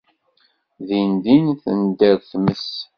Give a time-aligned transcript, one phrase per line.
[0.87, 2.63] Din din, tender tmes.